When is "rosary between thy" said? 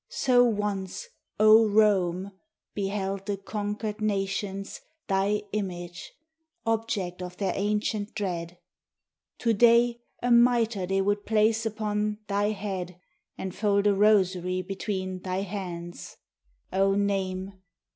13.93-15.41